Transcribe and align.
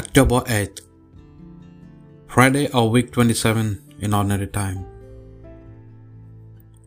October 0.00 0.40
8th, 0.58 0.80
Friday 2.26 2.66
of 2.68 2.92
week 2.92 3.08
27 3.12 3.96
in 4.00 4.14
ordinary 4.14 4.46
time. 4.46 4.78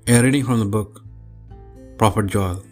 A 0.07 0.23
reading 0.23 0.43
from 0.43 0.57
the 0.57 0.65
book 0.65 1.03
Prophet 1.99 2.25
Joel. 2.25 2.63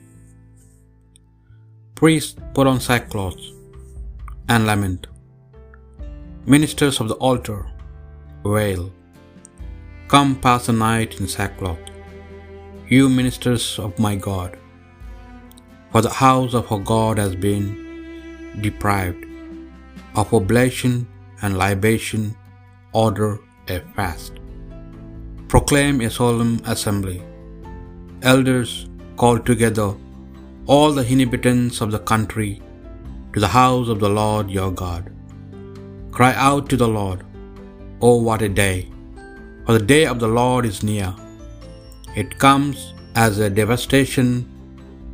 Priests 1.94 2.36
put 2.56 2.66
on 2.66 2.80
sackcloth 2.80 3.38
and 4.50 4.66
lament. 4.66 5.06
Ministers 6.48 7.00
of 7.00 7.10
the 7.10 7.20
altar 7.30 7.60
wail. 8.44 8.92
Come 10.08 10.34
pass 10.46 10.66
the 10.66 10.74
night 10.74 11.20
in 11.20 11.28
sackcloth, 11.28 11.92
you 12.88 13.08
ministers 13.08 13.68
of 13.78 14.00
my 14.00 14.16
God. 14.16 14.58
For 15.92 16.02
the 16.02 16.18
house 16.24 16.56
of 16.56 16.72
our 16.72 16.80
God 16.80 17.20
has 17.20 17.36
been 17.36 17.68
deprived 18.62 19.28
of 20.16 20.34
oblation 20.34 21.08
and 21.42 21.58
libation, 21.58 22.36
order 22.94 23.40
a 23.68 23.80
fast. 23.96 24.34
Proclaim 25.48 26.02
a 26.02 26.10
solemn 26.10 26.62
assembly. 26.66 27.24
Elders 28.22 28.88
call 29.18 29.40
together 29.40 29.94
all 30.66 30.92
the 30.94 31.06
inhabitants 31.14 31.82
of 31.82 31.92
the 31.92 32.00
country 32.00 32.62
to 33.34 33.40
the 33.40 33.48
house 33.48 33.90
of 33.90 34.00
the 34.00 34.10
Lord 34.10 34.50
your 34.50 34.72
God. 34.72 35.12
Cry 36.12 36.34
out 36.36 36.70
to 36.70 36.78
the 36.78 36.88
Lord, 36.88 37.26
Oh, 38.02 38.18
what 38.22 38.42
a 38.42 38.50
day! 38.50 38.90
For 39.66 39.74
the 39.78 39.86
day 39.94 40.06
of 40.06 40.20
the 40.20 40.28
Lord 40.28 40.66
is 40.66 40.84
near. 40.84 41.14
It 42.16 42.38
comes 42.38 42.94
as 43.16 43.40
a 43.40 43.50
devastation 43.50 44.28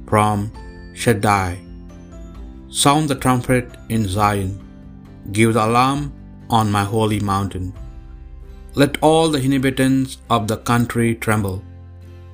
from 0.08 0.52
Shaddai. 0.96 1.60
Sound 2.70 3.10
the 3.10 3.16
trumpet 3.16 3.68
in 3.90 4.08
Zion. 4.08 4.52
Give 5.32 5.54
the 5.54 5.66
alarm 5.66 6.14
on 6.50 6.72
my 6.72 6.84
holy 6.84 7.20
mountain. 7.20 7.74
Let 8.74 8.98
all 9.02 9.30
the 9.30 9.42
inhabitants 9.42 10.18
of 10.30 10.48
the 10.48 10.58
country 10.58 11.16
tremble, 11.16 11.64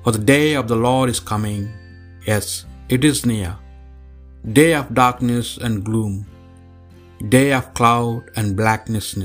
for 0.02 0.12
the 0.12 0.24
day 0.34 0.54
of 0.54 0.68
the 0.68 0.76
Lord 0.76 1.10
is 1.10 1.20
coming. 1.20 1.68
Yes, 2.26 2.64
it 2.88 3.04
is 3.04 3.26
near. 3.26 3.58
Day 4.52 4.74
of 4.74 4.94
darkness 4.94 5.58
and 5.58 5.84
gloom, 5.84 6.26
day 7.28 7.52
of 7.52 7.74
cloud 7.74 8.30
and 8.36 8.56
blackness. 8.56 9.16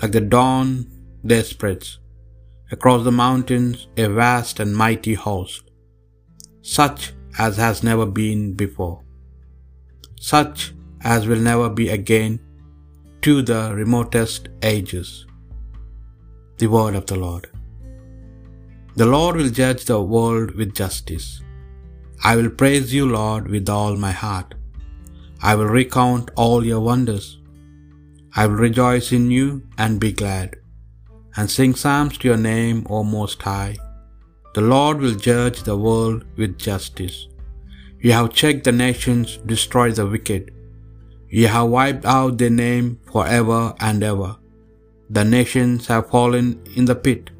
Like 0.00 0.12
the 0.12 0.20
dawn 0.20 0.86
there 1.22 1.44
spreads 1.44 1.98
across 2.70 3.04
the 3.04 3.12
mountains 3.12 3.88
a 3.96 4.08
vast 4.08 4.60
and 4.60 4.74
mighty 4.74 5.14
host, 5.14 5.62
such 6.62 7.12
as 7.38 7.56
has 7.56 7.82
never 7.82 8.06
been 8.06 8.54
before, 8.54 9.02
such 10.20 10.72
as 11.02 11.26
will 11.26 11.40
never 11.40 11.68
be 11.68 11.88
again 11.88 12.40
to 13.28 13.42
the 13.48 13.62
remotest 13.78 14.44
ages. 14.62 15.08
The 16.60 16.68
word 16.74 16.94
of 16.98 17.04
the 17.10 17.16
Lord. 17.24 17.44
The 19.00 19.08
Lord 19.14 19.36
will 19.36 19.50
judge 19.58 19.84
the 19.84 19.98
world 20.14 20.54
with 20.58 20.78
justice. 20.80 21.26
I 22.30 22.36
will 22.36 22.48
praise 22.62 22.94
you, 22.94 23.04
Lord, 23.10 23.50
with 23.54 23.68
all 23.68 23.96
my 24.06 24.14
heart. 24.22 24.54
I 25.50 25.54
will 25.56 25.72
recount 25.80 26.30
all 26.36 26.64
your 26.70 26.80
wonders. 26.80 27.26
I 28.34 28.46
will 28.46 28.60
rejoice 28.68 29.12
in 29.18 29.30
you 29.30 29.46
and 29.76 30.04
be 30.06 30.12
glad, 30.22 30.56
and 31.36 31.56
sing 31.56 31.74
psalms 31.74 32.16
to 32.18 32.28
your 32.28 32.42
name, 32.52 32.86
O 32.88 33.04
Most 33.04 33.42
High. 33.42 33.76
The 34.54 34.68
Lord 34.74 35.00
will 35.02 35.24
judge 35.30 35.64
the 35.64 35.80
world 35.88 36.24
with 36.38 36.62
justice. 36.70 37.18
You 38.00 38.12
have 38.12 38.38
checked 38.42 38.64
the 38.64 38.78
nations, 38.86 39.38
destroyed 39.54 39.96
the 39.96 40.06
wicked. 40.14 40.44
You 41.30 41.48
have 41.48 41.68
wiped 41.68 42.04
out 42.04 42.38
their 42.38 42.50
name 42.50 43.00
for 43.10 43.26
ever 43.26 43.74
and 43.80 44.02
ever. 44.02 44.36
The 45.10 45.24
nations 45.24 45.86
have 45.86 46.10
fallen 46.10 46.62
in 46.74 46.84
the 46.86 46.94
pit 46.94 47.30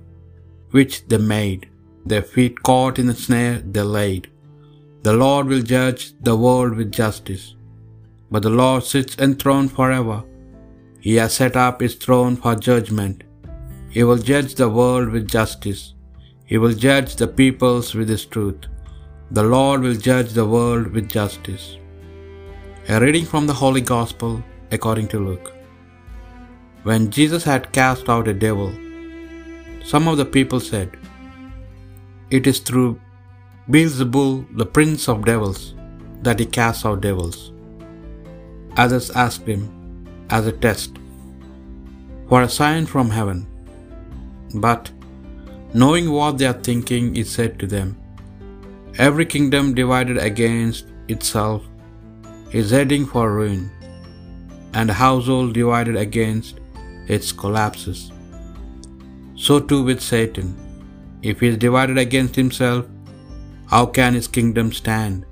which 0.70 1.06
they 1.08 1.18
made, 1.18 1.68
their 2.04 2.22
feet 2.22 2.62
caught 2.62 2.98
in 2.98 3.06
the 3.06 3.14
snare 3.14 3.58
they 3.58 3.82
laid. 3.82 4.30
The 5.02 5.12
Lord 5.12 5.46
will 5.46 5.62
judge 5.62 6.12
the 6.20 6.36
world 6.36 6.74
with 6.76 6.92
justice. 6.92 7.54
But 8.30 8.42
the 8.42 8.50
Lord 8.50 8.84
sits 8.84 9.16
enthroned 9.18 9.72
forever. 9.72 10.24
He 11.00 11.14
has 11.14 11.34
set 11.34 11.56
up 11.56 11.80
his 11.80 11.94
throne 11.94 12.36
for 12.36 12.54
judgment. 12.54 13.24
He 13.88 14.04
will 14.04 14.18
judge 14.18 14.54
the 14.54 14.68
world 14.68 15.08
with 15.08 15.28
justice. 15.28 15.94
He 16.44 16.58
will 16.58 16.74
judge 16.74 17.16
the 17.16 17.28
peoples 17.28 17.94
with 17.94 18.08
his 18.08 18.26
truth. 18.26 18.66
The 19.30 19.42
Lord 19.42 19.80
will 19.80 19.94
judge 19.94 20.32
the 20.32 20.46
world 20.46 20.88
with 20.88 21.08
justice. 21.08 21.77
A 22.90 22.98
reading 22.98 23.26
from 23.30 23.46
the 23.46 23.56
Holy 23.60 23.82
Gospel 23.88 24.30
according 24.74 25.08
to 25.08 25.18
Luke. 25.24 25.48
When 26.84 27.10
Jesus 27.16 27.44
had 27.44 27.70
cast 27.78 28.08
out 28.08 28.30
a 28.32 28.32
devil, 28.44 28.70
some 29.90 30.08
of 30.08 30.16
the 30.20 30.24
people 30.36 30.58
said, 30.58 30.96
It 32.30 32.46
is 32.46 32.60
through 32.60 32.98
Beelzebul, 33.68 34.32
the 34.56 34.64
prince 34.78 35.06
of 35.06 35.26
devils, 35.26 35.74
that 36.22 36.38
he 36.38 36.46
casts 36.46 36.86
out 36.86 37.02
devils. 37.02 37.52
Others 38.78 39.10
asked 39.10 39.46
him, 39.54 39.64
as 40.30 40.46
a 40.46 40.58
test, 40.66 40.92
for 42.30 42.40
a 42.40 42.54
sign 42.58 42.86
from 42.86 43.16
heaven. 43.20 43.46
But, 44.66 44.90
knowing 45.74 46.10
what 46.10 46.38
they 46.38 46.46
are 46.46 46.62
thinking, 46.70 47.14
he 47.14 47.24
said 47.38 47.58
to 47.58 47.66
them, 47.66 47.88
Every 49.08 49.26
kingdom 49.26 49.74
divided 49.74 50.16
against 50.30 50.86
itself 51.16 51.64
is 52.52 52.70
heading 52.70 53.04
for 53.06 53.32
ruin, 53.32 53.70
and 54.74 54.90
a 54.90 54.94
household 54.94 55.54
divided 55.54 55.96
against 55.96 56.60
its 57.06 57.32
collapses. 57.32 58.12
So 59.34 59.60
too 59.60 59.82
with 59.82 60.00
Satan. 60.00 60.56
If 61.22 61.40
he 61.40 61.48
is 61.48 61.56
divided 61.56 61.98
against 61.98 62.36
himself, 62.36 62.86
how 63.66 63.86
can 63.86 64.14
his 64.14 64.28
kingdom 64.28 64.72
stand? 64.72 65.26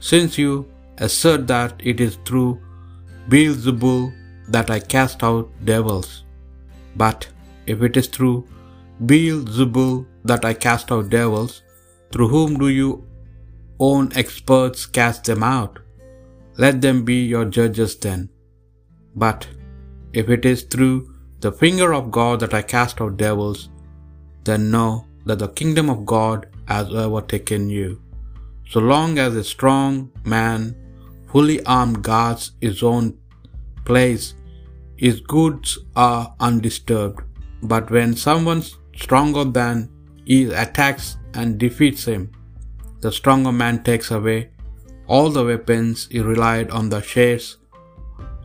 Since 0.00 0.38
you 0.38 0.66
assert 0.98 1.46
that 1.46 1.74
it 1.84 2.00
is 2.00 2.18
through 2.24 2.60
Beelzebul 3.28 4.12
that 4.48 4.70
I 4.70 4.80
cast 4.80 5.22
out 5.22 5.50
devils, 5.64 6.24
but 6.96 7.28
if 7.66 7.82
it 7.82 7.96
is 7.96 8.08
through 8.08 8.48
Beelzebul 9.04 10.06
that 10.24 10.44
I 10.44 10.54
cast 10.54 10.90
out 10.90 11.10
devils, 11.10 11.62
through 12.10 12.28
whom 12.28 12.58
do 12.58 12.68
you 12.68 13.06
own 13.78 14.10
experts 14.14 14.86
cast 14.86 15.24
them 15.24 15.42
out? 15.42 15.78
Let 16.58 16.80
them 16.80 17.04
be 17.04 17.24
your 17.24 17.44
judges 17.44 17.96
then. 17.96 18.30
But 19.14 19.46
if 20.12 20.28
it 20.28 20.44
is 20.44 20.62
through 20.64 21.14
the 21.40 21.52
finger 21.52 21.94
of 21.94 22.10
God 22.10 22.40
that 22.40 22.52
I 22.52 22.62
cast 22.62 23.00
out 23.00 23.16
devils, 23.16 23.68
then 24.42 24.70
know 24.72 25.06
that 25.24 25.38
the 25.38 25.48
kingdom 25.48 25.88
of 25.88 26.04
God 26.04 26.48
has 26.66 26.92
overtaken 26.92 27.70
you. 27.70 28.02
So 28.68 28.80
long 28.80 29.18
as 29.18 29.36
a 29.36 29.44
strong 29.44 30.10
man, 30.24 30.74
fully 31.30 31.64
armed, 31.64 32.02
guards 32.02 32.52
his 32.60 32.82
own 32.82 33.16
place, 33.84 34.34
his 34.96 35.20
goods 35.20 35.78
are 35.94 36.34
undisturbed. 36.40 37.22
But 37.62 37.88
when 37.90 38.16
someone 38.16 38.64
stronger 38.96 39.44
than 39.44 39.90
he 40.24 40.52
attacks 40.52 41.18
and 41.34 41.56
defeats 41.56 42.04
him, 42.04 42.32
the 43.00 43.12
stronger 43.12 43.52
man 43.52 43.84
takes 43.84 44.10
away 44.10 44.50
all 45.08 45.30
the 45.30 45.44
weapons 45.50 46.06
he 46.10 46.20
relied 46.20 46.70
on 46.70 46.88
the 46.90 47.00
shares 47.12 47.56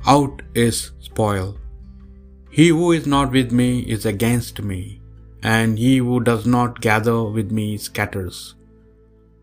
out 0.06 0.42
is 0.54 0.92
spoil. 1.00 1.58
He 2.50 2.68
who 2.70 2.92
is 2.98 3.08
not 3.14 3.32
with 3.38 3.52
me 3.52 3.70
is 3.96 4.06
against 4.06 4.62
me, 4.72 5.02
and 5.42 5.80
he 5.84 5.94
who 5.98 6.20
does 6.30 6.46
not 6.56 6.82
gather 6.82 7.24
with 7.38 7.52
me 7.52 7.78
scatters. 7.78 8.56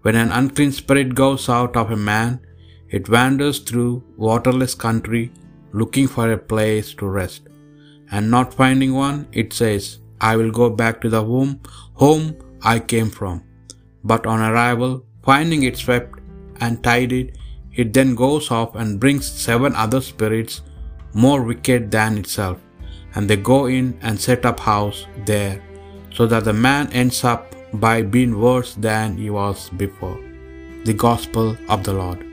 When 0.03 0.17
an 0.17 0.33
unclean 0.33 0.73
spirit 0.73 1.15
goes 1.15 1.49
out 1.49 1.77
of 1.77 1.91
a 1.91 1.97
man, 1.97 2.41
it 2.89 3.09
wanders 3.09 3.59
through 3.59 4.03
waterless 4.17 4.75
country 4.75 5.25
looking 5.73 6.09
for 6.15 6.27
a 6.31 6.44
place 6.53 6.94
to 7.00 7.06
rest, 7.06 7.43
and 8.11 8.31
not 8.31 8.55
finding 8.61 8.94
one, 8.94 9.19
it 9.33 9.53
says, 9.53 9.99
I 10.21 10.37
will 10.37 10.50
go 10.50 10.69
back 10.71 11.00
to 11.00 11.09
the 11.09 11.25
home, 11.25 11.61
home 11.94 12.37
I 12.62 12.79
came 12.79 13.11
from. 13.11 13.43
But 14.05 14.27
on 14.27 14.41
arrival, 14.41 15.05
finding 15.23 15.62
it 15.65 15.77
swept 15.77 16.19
and 16.61 16.83
tied 16.83 17.12
it 17.12 17.37
it 17.75 17.93
then 17.93 18.15
goes 18.15 18.51
off 18.51 18.75
and 18.75 18.99
brings 18.99 19.31
seven 19.31 19.75
other 19.75 20.01
spirits 20.01 20.62
more 21.15 21.43
wicked 21.43 21.91
than 21.91 22.19
itself, 22.19 22.59
and 23.15 23.29
they 23.29 23.37
go 23.37 23.67
in 23.67 23.99
and 24.03 24.21
set 24.21 24.45
up 24.45 24.61
house 24.61 25.07
there, 25.25 25.62
so 26.12 26.27
that 26.27 26.45
the 26.45 26.53
man 26.53 26.91
ends 26.93 27.25
up 27.25 27.55
by 27.75 28.03
being 28.03 28.41
worse 28.41 28.75
than 28.75 29.17
he 29.17 29.31
was 29.31 29.71
before. 29.71 30.19
The 30.85 30.95
Gospel 30.95 31.57
of 31.69 31.85
the 31.85 31.93
Lord. 31.93 32.30